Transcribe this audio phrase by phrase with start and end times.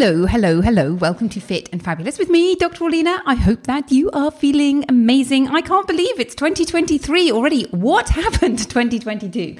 [0.00, 0.94] Hello, hello, hello.
[0.94, 2.84] Welcome to Fit and Fabulous with me, Dr.
[2.84, 3.20] Orlena.
[3.26, 5.48] I hope that you are feeling amazing.
[5.48, 7.64] I can't believe it's 2023 already.
[7.72, 9.56] What happened to 2022?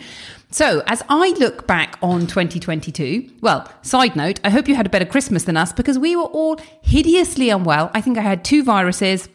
[0.53, 4.89] So, as I look back on 2022, well, side note, I hope you had a
[4.89, 7.91] better Christmas than us because we were all hideously unwell.
[7.93, 9.29] I think I had two viruses.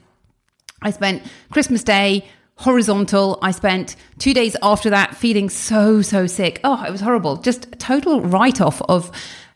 [0.81, 2.25] I spent Christmas Day
[2.55, 3.39] horizontal.
[3.41, 6.61] I spent two days after that feeling so, so sick.
[6.63, 7.35] Oh, it was horrible.
[7.37, 9.11] Just total write off of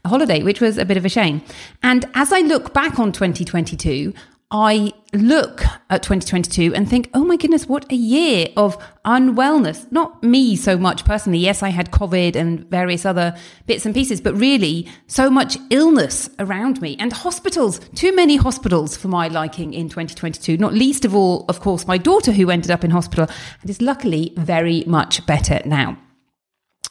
[0.08, 1.42] holiday, which was a bit of a shame.
[1.84, 4.14] And as I look back on 2022,
[4.50, 9.92] I look at 2022 and think, oh my goodness, what a year of unwellness.
[9.92, 11.40] Not me so much personally.
[11.40, 13.36] Yes, I had COVID and various other
[13.66, 18.96] bits and pieces, but really so much illness around me and hospitals, too many hospitals
[18.96, 20.56] for my liking in 2022.
[20.56, 23.28] Not least of all, of course, my daughter who ended up in hospital
[23.62, 25.98] and is luckily very much better now.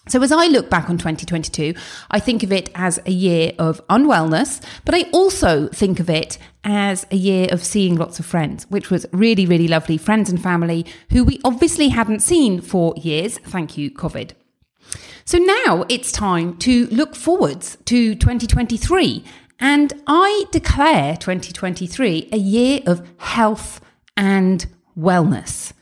[0.09, 1.75] So, as I look back on 2022,
[2.11, 6.39] I think of it as a year of unwellness, but I also think of it
[6.63, 9.97] as a year of seeing lots of friends, which was really, really lovely.
[9.99, 13.39] Friends and family who we obviously hadn't seen for years.
[13.39, 14.33] Thank you, COVID.
[15.25, 19.25] So now it's time to look forwards to 2023.
[19.59, 23.81] And I declare 2023 a year of health
[24.17, 24.67] and
[24.97, 25.73] wellness,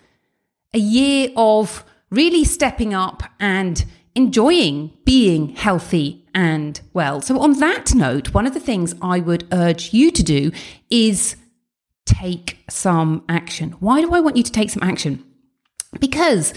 [0.72, 3.84] a year of really stepping up and
[4.14, 7.20] enjoying being healthy and well.
[7.20, 10.50] So, on that note, one of the things I would urge you to do
[10.90, 11.36] is
[12.06, 13.72] take some action.
[13.80, 15.24] Why do I want you to take some action?
[16.00, 16.52] Because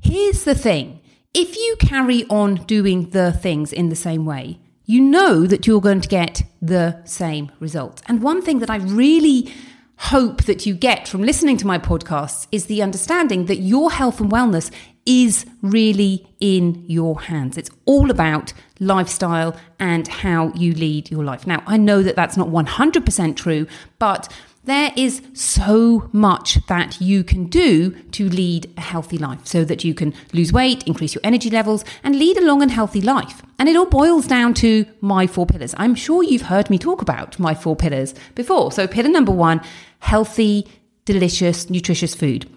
[0.00, 1.00] here's the thing
[1.32, 5.80] if you carry on doing the things in the same way, you know that you're
[5.80, 8.02] going to get the same results.
[8.06, 9.52] And one thing that I really
[9.96, 14.20] hope that you get from listening to my podcasts is the understanding that your health
[14.20, 14.70] and wellness
[15.06, 17.56] is really in your hands.
[17.56, 21.46] It's all about lifestyle and how you lead your life.
[21.46, 23.66] Now, I know that that's not 100% true,
[23.98, 24.32] but
[24.64, 29.84] there is so much that you can do to lead a healthy life so that
[29.84, 33.42] you can lose weight, increase your energy levels, and lead a long and healthy life.
[33.58, 35.74] And it all boils down to my four pillars.
[35.76, 38.72] I'm sure you've heard me talk about my four pillars before.
[38.72, 39.60] So, pillar number one
[39.98, 40.66] healthy,
[41.04, 42.48] delicious, nutritious food.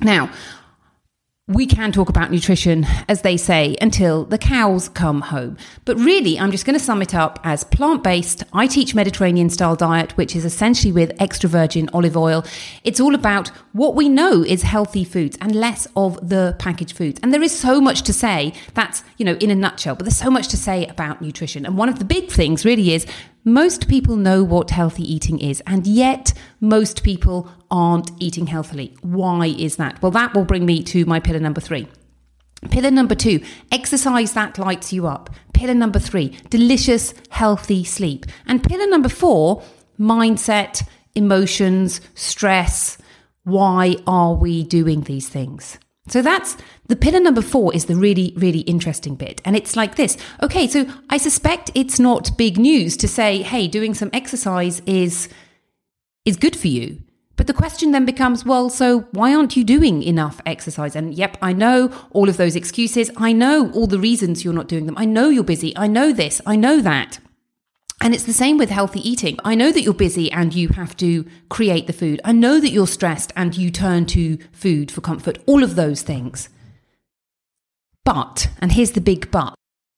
[0.00, 0.30] Now,
[1.48, 5.56] we can talk about nutrition, as they say, until the cows come home.
[5.86, 8.44] But really, I'm just going to sum it up as plant based.
[8.52, 12.44] I teach Mediterranean style diet, which is essentially with extra virgin olive oil.
[12.84, 17.18] It's all about what we know is healthy foods and less of the packaged foods.
[17.22, 18.52] And there is so much to say.
[18.74, 21.64] That's, you know, in a nutshell, but there's so much to say about nutrition.
[21.64, 23.06] And one of the big things really is
[23.54, 28.96] most people know what healthy eating is, and yet most people aren't eating healthily.
[29.02, 30.00] Why is that?
[30.02, 31.88] Well, that will bring me to my pillar number three.
[32.70, 35.30] Pillar number two, exercise that lights you up.
[35.54, 38.26] Pillar number three, delicious, healthy sleep.
[38.46, 39.62] And pillar number four,
[39.98, 42.98] mindset, emotions, stress.
[43.44, 45.78] Why are we doing these things?
[46.08, 46.56] So that's
[46.88, 49.40] the pillar number four is the really, really interesting bit.
[49.44, 50.16] And it's like this.
[50.42, 55.28] Okay, so I suspect it's not big news to say, hey, doing some exercise is
[56.24, 57.02] is good for you.
[57.36, 60.96] But the question then becomes, well, so why aren't you doing enough exercise?
[60.96, 63.12] And yep, I know all of those excuses.
[63.16, 64.98] I know all the reasons you're not doing them.
[64.98, 65.74] I know you're busy.
[65.76, 66.40] I know this.
[66.44, 67.20] I know that.
[68.00, 69.38] And it's the same with healthy eating.
[69.44, 72.20] I know that you're busy and you have to create the food.
[72.24, 76.02] I know that you're stressed and you turn to food for comfort, all of those
[76.02, 76.48] things.
[78.04, 79.54] But, and here's the big but,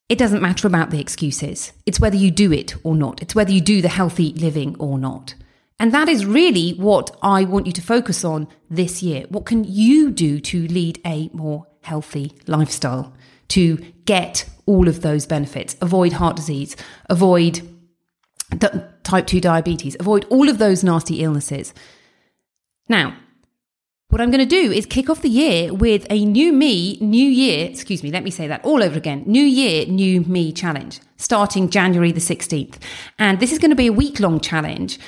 [0.08, 1.72] it doesn't matter about the excuses.
[1.86, 3.22] It's whether you do it or not.
[3.22, 5.34] It's whether you do the healthy living or not.
[5.78, 9.26] And that is really what I want you to focus on this year.
[9.28, 13.14] What can you do to lead a more healthy lifestyle?
[13.48, 16.76] To get all of those benefits, avoid heart disease,
[17.08, 17.60] avoid
[19.02, 21.72] type 2 diabetes, avoid all of those nasty illnesses.
[22.88, 23.16] Now,
[24.10, 27.30] What I'm going to do is kick off the year with a new me, new
[27.30, 29.22] year, excuse me, let me say that all over again.
[29.24, 32.76] New year, new me challenge starting January the 16th.
[33.20, 34.98] And this is going to be a week long challenge,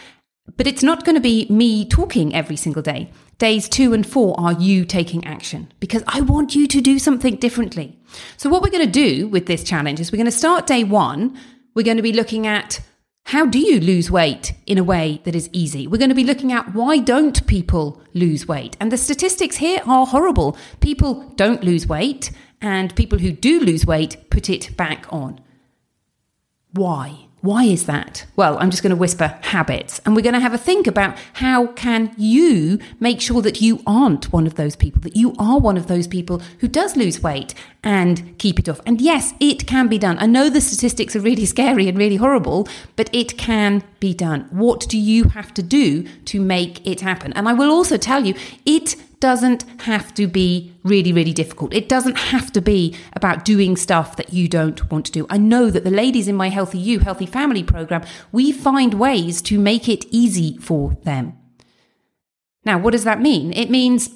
[0.57, 3.11] but it's not going to be me talking every single day.
[3.39, 7.37] Days two and four are you taking action because I want you to do something
[7.37, 7.99] differently.
[8.37, 10.85] So, what we're going to do with this challenge is we're going to start day
[10.85, 11.37] one.
[11.75, 12.81] We're going to be looking at
[13.25, 15.87] how do you lose weight in a way that is easy?
[15.87, 18.77] We're going to be looking at why don't people lose weight?
[18.81, 20.57] And the statistics here are horrible.
[20.81, 22.31] People don't lose weight,
[22.61, 25.41] and people who do lose weight put it back on.
[26.73, 27.29] Why?
[27.43, 28.25] Why is that?
[28.37, 31.19] Well, I'm just going to whisper habits and we're going to have a think about
[31.35, 35.59] how can you make sure that you aren't one of those people, that you are
[35.59, 37.53] one of those people who does lose weight
[37.83, 38.81] and keep it off.
[38.87, 40.19] And yes, it can be done.
[40.21, 44.47] I know the statistics are really scary and really horrible, but it can be done.
[44.51, 47.33] What do you have to do to make it happen?
[47.33, 48.35] And I will also tell you,
[48.65, 51.73] it doesn't have to be really, really difficult.
[51.73, 55.27] It doesn't have to be about doing stuff that you don't want to do.
[55.31, 58.03] I know that the ladies in my Healthy You, Healthy Family program,
[58.33, 61.39] we find ways to make it easy for them.
[62.65, 63.53] Now, what does that mean?
[63.53, 64.11] It means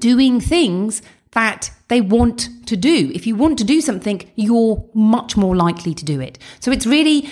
[0.00, 3.12] doing things that they want to do.
[3.14, 6.36] If you want to do something, you're much more likely to do it.
[6.58, 7.30] So it's really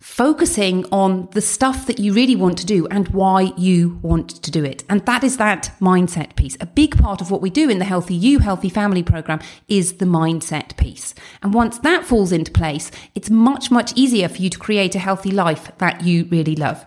[0.00, 4.50] focusing on the stuff that you really want to do and why you want to
[4.50, 4.82] do it.
[4.88, 6.56] And that is that mindset piece.
[6.60, 9.94] A big part of what we do in the Healthy You, Healthy Family program is
[9.94, 11.14] the mindset piece.
[11.42, 14.98] And once that falls into place, it's much, much easier for you to create a
[14.98, 16.84] healthy life that you really love.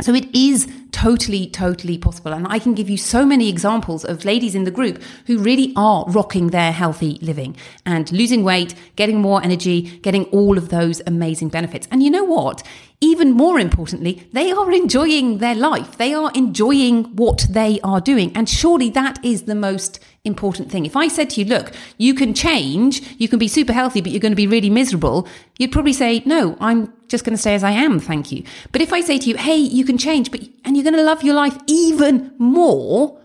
[0.00, 0.68] So it is
[0.98, 2.32] totally, totally possible.
[2.32, 5.72] And I can give you so many examples of ladies in the group who really
[5.76, 7.56] are rocking their healthy living
[7.86, 11.86] and losing weight, getting more energy, getting all of those amazing benefits.
[11.92, 12.64] And you know what?
[13.00, 15.96] Even more importantly, they are enjoying their life.
[15.98, 18.32] They are enjoying what they are doing.
[18.34, 20.84] And surely that is the most important thing.
[20.84, 24.10] If I said to you, look, you can change, you can be super healthy, but
[24.10, 25.28] you're going to be really miserable,
[25.58, 28.00] you'd probably say, no, I'm just going to stay as I am.
[28.00, 28.42] Thank you.
[28.72, 31.02] But if I say to you, hey, you can change, but, and you're going to
[31.02, 33.20] love your life even more,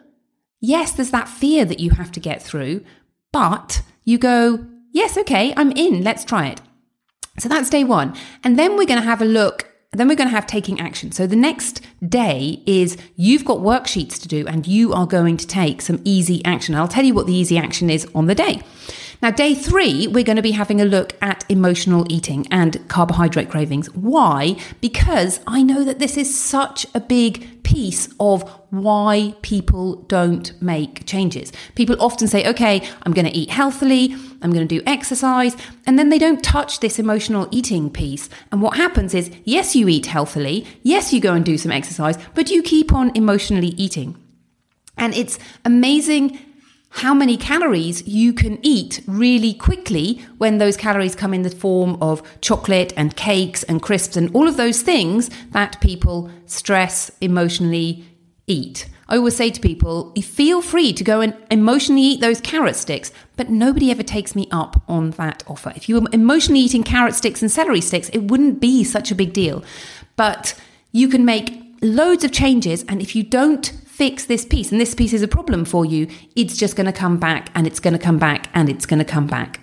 [0.62, 2.86] yes, there's that fear that you have to get through,
[3.32, 6.04] but you go, yes, okay, I'm in.
[6.04, 6.62] Let's try it.
[7.40, 8.16] So that's day one.
[8.44, 11.12] And then we're going to have a look then we're going to have taking action.
[11.12, 15.48] So the next day is you've got worksheets to do and you are going to
[15.48, 16.76] take some easy action.
[16.76, 18.62] I'll tell you what the easy action is on the day.
[19.22, 23.50] Now, day three, we're going to be having a look at emotional eating and carbohydrate
[23.50, 23.88] cravings.
[23.94, 24.58] Why?
[24.82, 31.06] Because I know that this is such a big piece of why people don't make
[31.08, 31.52] changes.
[31.74, 35.98] People often say, okay, I'm going to eat healthily, I'm going to do exercise, and
[35.98, 38.30] then they don't touch this emotional eating piece.
[38.52, 42.18] And what happens is, yes, you eat healthily, yes, you go and do some exercise,
[42.36, 44.18] but you keep on emotionally eating.
[44.96, 46.38] And it's amazing
[46.96, 51.98] how many calories you can eat really quickly when those calories come in the form
[52.00, 58.06] of chocolate and cakes and crisps and all of those things that people stress emotionally
[58.46, 58.88] eat.
[59.10, 63.12] I always say to people, feel free to go and emotionally eat those carrot sticks,
[63.36, 65.74] but nobody ever takes me up on that offer.
[65.76, 69.16] If you were emotionally eating carrot sticks and celery sticks, it wouldn't be such a
[69.16, 69.64] big deal.
[70.16, 70.54] But
[70.92, 74.96] you can make loads of changes, and if you don't fix this piece and this
[74.96, 77.94] piece is a problem for you, it's just going to come back and it's going
[77.94, 79.60] to come back and it's going to come back.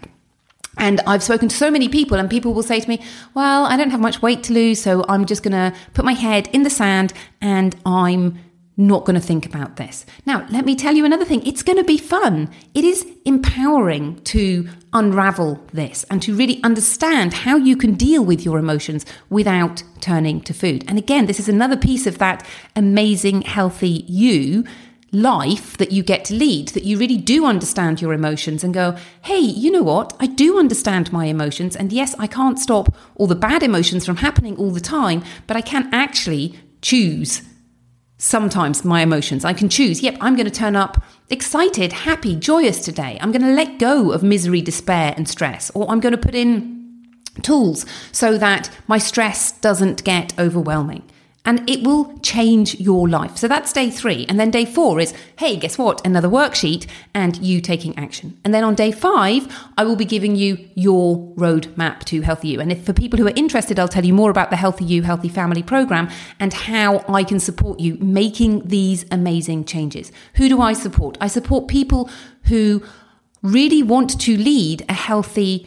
[0.78, 3.02] And I've spoken to so many people, and people will say to me,
[3.35, 6.12] Well, I don't have much weight to lose, so I'm just going to put my
[6.12, 8.38] head in the sand and I'm
[8.80, 10.06] not going to think about this.
[10.26, 11.46] Now, let me tell you another thing.
[11.46, 12.50] It's going to be fun.
[12.75, 18.44] It is empowering to unravel this and to really understand how you can deal with
[18.44, 20.84] your emotions without turning to food.
[20.88, 24.64] And again, this is another piece of that amazing, healthy you
[25.12, 28.96] life that you get to lead, that you really do understand your emotions and go,
[29.22, 30.16] hey, you know what?
[30.20, 31.75] I do understand my emotions.
[31.75, 35.56] And yes, I can't stop all the bad emotions from happening all the time, but
[35.56, 37.42] I can actually choose
[38.21, 39.45] sometimes my emotions.
[39.45, 43.19] I can choose, yep, I'm going to turn up excited, happy, joyous today.
[43.21, 46.35] I'm going to let go of misery, despair, and stress, or I'm going to put
[46.35, 47.07] in
[47.43, 51.03] tools so that my stress doesn't get overwhelming
[51.50, 53.37] and it will change your life.
[53.37, 54.25] So that's day three.
[54.28, 56.00] And then day four is, hey, guess what?
[56.07, 58.38] Another worksheet and you taking action.
[58.45, 62.61] And then on day five, I will be giving you your roadmap to Healthy You.
[62.61, 65.02] And if for people who are interested, I'll tell you more about the Healthy You,
[65.02, 70.12] Healthy Family program and how I can support you making these amazing changes.
[70.37, 71.19] Who do I support?
[71.21, 72.09] I support people
[72.45, 72.80] who
[73.42, 75.66] really want to lead a healthy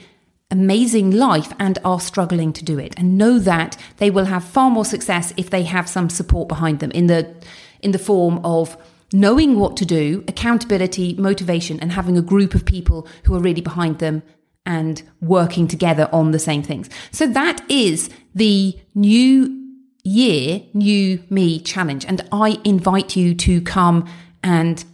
[0.53, 4.69] amazing life and are struggling to do it and know that they will have far
[4.69, 7.35] more success if they have some support behind them in the
[7.81, 8.77] in the form of
[9.11, 13.61] knowing what to do, accountability, motivation, and having a group of people who are really
[13.61, 14.21] behind them
[14.65, 16.87] and working together on the same things.
[17.11, 19.59] So that is the new
[20.03, 22.05] year, new me challenge.
[22.05, 24.07] And I invite you to come
[24.43, 24.85] and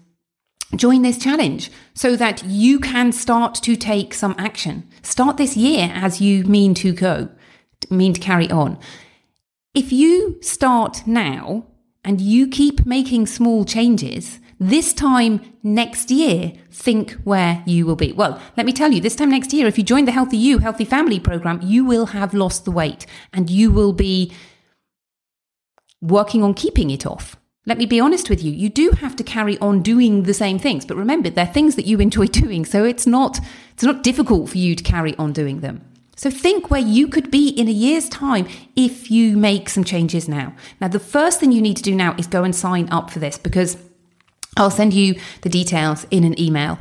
[0.75, 4.87] join this challenge so that you can start to take some action.
[5.01, 7.29] Start this year as you mean to go,
[7.89, 8.77] mean to carry on.
[9.73, 11.65] If you start now
[12.03, 18.11] and you keep making small changes, this time next year, think where you will be.
[18.11, 20.59] Well, let me tell you, this time next year, if you join the Healthy You,
[20.59, 24.33] Healthy Family program, you will have lost the weight and you will be
[26.01, 27.37] working on keeping it off.
[27.65, 30.57] Let me be honest with you, you do have to carry on doing the same
[30.57, 33.39] things, but remember, they're things that you enjoy doing, so it's not
[33.73, 35.81] it's not difficult for you to carry on doing them.
[36.15, 40.27] So think where you could be in a year's time if you make some changes
[40.27, 40.53] now.
[40.81, 43.19] Now, the first thing you need to do now is go and sign up for
[43.19, 43.77] this because
[44.57, 46.77] I'll send you the details in an email.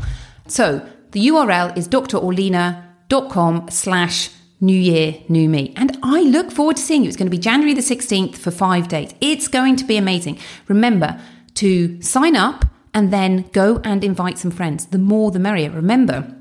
[0.48, 5.72] So the URL is drorlena.com slash new year, new me.
[5.76, 7.08] And I look forward to seeing you.
[7.08, 9.14] It's going to be January the 16th for five days.
[9.20, 10.38] It's going to be amazing.
[10.66, 11.20] Remember
[11.54, 14.86] to sign up and then go and invite some friends.
[14.86, 15.70] The more, the merrier.
[15.70, 16.34] Remember,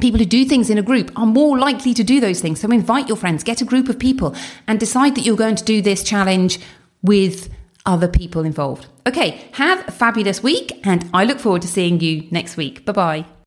[0.00, 2.60] people who do things in a group are more likely to do those things.
[2.60, 4.34] So invite your friends, get a group of people,
[4.66, 6.60] and decide that you're going to do this challenge
[7.02, 7.50] with
[7.86, 8.86] other people involved.
[9.06, 12.84] Okay, have a fabulous week, and I look forward to seeing you next week.
[12.84, 13.39] Bye bye.